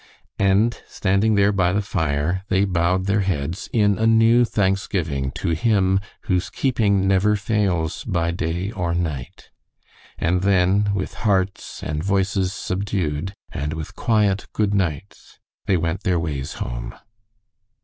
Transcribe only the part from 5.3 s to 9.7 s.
to Him whose keeping never fails by day or night.